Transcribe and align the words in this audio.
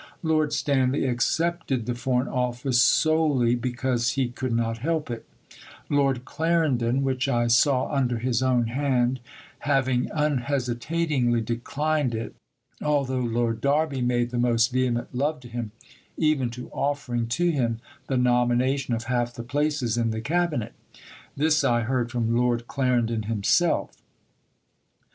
Lord 0.23 0.51
Stanley 0.51 1.05
accepted 1.05 1.85
the 1.85 1.93
Foreign 1.93 2.27
Office 2.27 2.81
solely 2.81 3.53
because 3.53 4.13
he 4.13 4.29
could 4.29 4.51
not 4.51 4.79
help 4.79 5.11
it 5.11 5.27
Lord 5.91 6.25
Clarendon 6.25 7.03
(which 7.03 7.27
I 7.29 7.45
saw 7.45 7.85
under 7.91 8.17
his 8.17 8.41
own 8.41 8.65
hand) 8.65 9.19
having 9.59 10.09
"unhesitatingly 10.11 11.41
declined" 11.41 12.15
it, 12.15 12.33
although 12.81 13.19
Lord 13.19 13.61
Derby 13.61 14.01
made 14.01 14.31
the 14.31 14.39
most 14.39 14.71
vehement 14.71 15.13
love 15.13 15.39
to 15.41 15.47
him, 15.47 15.69
even 16.17 16.49
to 16.49 16.71
offering 16.71 17.27
to 17.37 17.51
him 17.51 17.77
the 18.07 18.17
nomination 18.17 18.95
of 18.95 19.03
half 19.03 19.35
the 19.35 19.43
places 19.43 19.99
in 19.99 20.09
the 20.09 20.19
Cabinet. 20.19 20.73
This 21.37 21.63
I 21.63 21.81
heard 21.81 22.09
from 22.11 22.35
Lord 22.35 22.65
Clarendon 22.67 23.27
himself.... 23.29 23.91